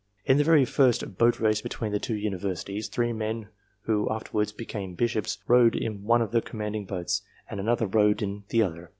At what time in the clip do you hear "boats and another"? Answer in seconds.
6.87-7.85